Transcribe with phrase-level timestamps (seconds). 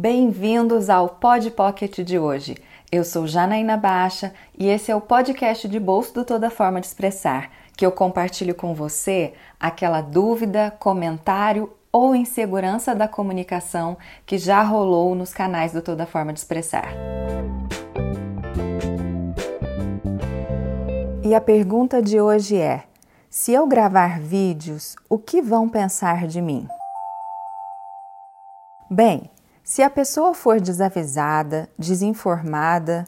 [0.00, 2.56] Bem-vindos ao Pod Pocket de hoje.
[2.90, 6.86] Eu sou Janaína Baixa e esse é o podcast de bolso do Toda Forma de
[6.86, 14.62] Expressar, que eu compartilho com você aquela dúvida, comentário ou insegurança da comunicação que já
[14.62, 16.94] rolou nos canais do Toda Forma de Expressar.
[21.24, 22.84] E a pergunta de hoje é:
[23.28, 26.68] se eu gravar vídeos, o que vão pensar de mim?
[28.88, 29.28] Bem,
[29.68, 33.06] se a pessoa for desavisada, desinformada,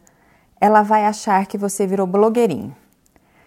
[0.61, 2.77] ela vai achar que você virou blogueirinho.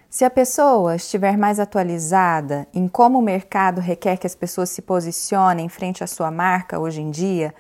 [0.10, 4.82] Se a pessoa estiver mais atualizada em como o mercado requer que as pessoas se
[4.82, 7.54] posicionem frente à sua marca hoje em dia,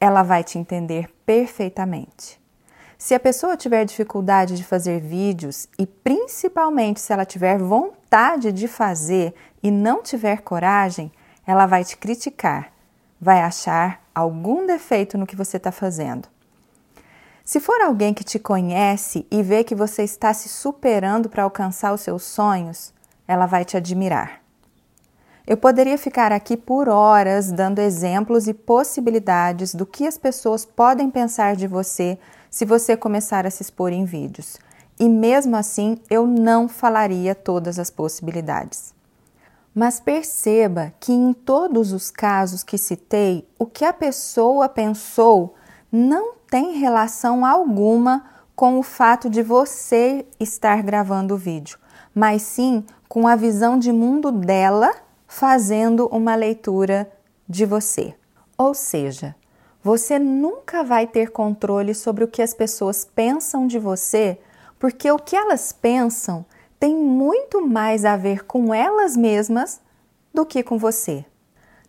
[0.00, 2.40] ela vai te entender perfeitamente.
[2.96, 8.66] Se a pessoa tiver dificuldade de fazer vídeos e principalmente se ela tiver vontade de
[8.66, 11.12] fazer e não tiver coragem,
[11.46, 12.72] ela vai te criticar,
[13.20, 16.28] vai achar algum defeito no que você está fazendo.
[17.44, 21.92] Se for alguém que te conhece e vê que você está se superando para alcançar
[21.92, 22.92] os seus sonhos,
[23.28, 24.40] ela vai te admirar.
[25.46, 31.08] Eu poderia ficar aqui por horas dando exemplos e possibilidades do que as pessoas podem
[31.08, 32.18] pensar de você
[32.50, 34.58] se você começar a se expor em vídeos.
[34.98, 38.95] E mesmo assim, eu não falaria todas as possibilidades.
[39.78, 45.54] Mas perceba que em todos os casos que citei, o que a pessoa pensou
[45.92, 51.78] não tem relação alguma com o fato de você estar gravando o vídeo,
[52.14, 54.90] mas sim com a visão de mundo dela
[55.26, 57.12] fazendo uma leitura
[57.46, 58.14] de você.
[58.56, 59.36] Ou seja,
[59.82, 64.40] você nunca vai ter controle sobre o que as pessoas pensam de você,
[64.78, 66.46] porque o que elas pensam
[66.78, 69.80] tem muito mais a ver com elas mesmas
[70.32, 71.24] do que com você.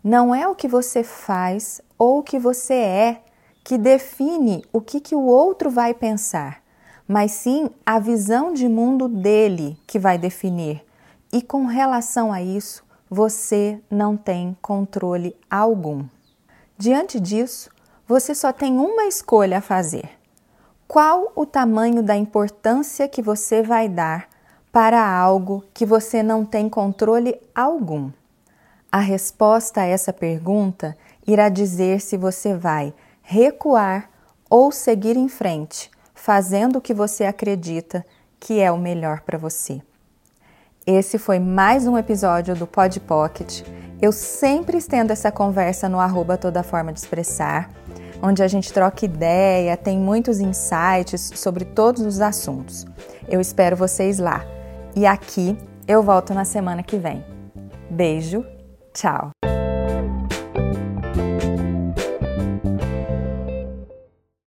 [0.03, 3.21] Não é o que você faz ou o que você é
[3.63, 6.63] que define o que, que o outro vai pensar,
[7.05, 10.85] mas sim a visão de mundo dele que vai definir.
[11.33, 16.05] E com relação a isso, você não tem controle algum.
[16.77, 17.69] Diante disso,
[18.07, 20.09] você só tem uma escolha a fazer.
[20.87, 24.29] Qual o tamanho da importância que você vai dar
[24.77, 28.11] para algo que você não tem controle algum?
[28.91, 30.95] A resposta a essa pergunta
[31.25, 32.93] irá dizer se você vai
[33.23, 34.07] recuar
[34.47, 38.05] ou seguir em frente, fazendo o que você acredita
[38.39, 39.81] que é o melhor para você.
[40.85, 43.63] Esse foi mais um episódio do Pod Pocket.
[43.99, 47.71] Eu sempre estendo essa conversa no arroba toda forma de expressar,
[48.21, 52.85] onde a gente troca ideia, tem muitos insights sobre todos os assuntos.
[53.27, 54.45] Eu espero vocês lá.
[54.97, 55.55] E aqui
[55.87, 57.23] eu volto na semana que vem.
[57.87, 58.43] Beijo,
[58.95, 59.29] tchau!